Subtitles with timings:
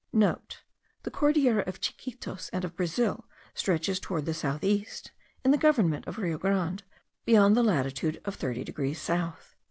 [0.05, 5.11] *(* The Cordillera of Chiquitos and of Brazil stretches toward the south east,
[5.45, 6.81] in the government of the Rio Grande,
[7.23, 9.53] beyond the latitude of 30 degrees south.)